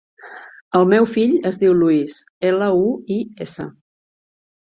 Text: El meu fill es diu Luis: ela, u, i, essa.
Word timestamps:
El 0.79 0.85
meu 0.93 1.05
fill 1.15 1.35
es 1.49 1.59
diu 1.65 1.75
Luis: 1.81 2.17
ela, 2.51 2.71
u, 2.87 2.89
i, 3.17 3.21
essa. 3.47 3.67